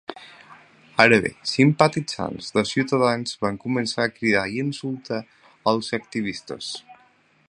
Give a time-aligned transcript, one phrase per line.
[1.03, 5.23] Ara bé, simpatitzants de ciutadans van començar a cridar i a insultar
[5.73, 6.73] els activistes.